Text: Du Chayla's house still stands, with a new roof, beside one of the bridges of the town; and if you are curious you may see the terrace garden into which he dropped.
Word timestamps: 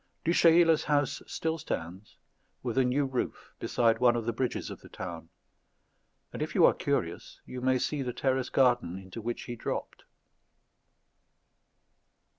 Du 0.25 0.31
Chayla's 0.33 0.85
house 0.85 1.21
still 1.27 1.59
stands, 1.59 2.17
with 2.63 2.75
a 2.75 2.83
new 2.83 3.05
roof, 3.05 3.51
beside 3.59 3.99
one 3.99 4.15
of 4.15 4.25
the 4.25 4.33
bridges 4.33 4.71
of 4.71 4.81
the 4.81 4.89
town; 4.89 5.29
and 6.33 6.41
if 6.41 6.55
you 6.55 6.65
are 6.65 6.73
curious 6.73 7.39
you 7.45 7.61
may 7.61 7.77
see 7.77 8.01
the 8.01 8.11
terrace 8.11 8.49
garden 8.49 8.97
into 8.97 9.21
which 9.21 9.43
he 9.43 9.55
dropped. 9.55 10.05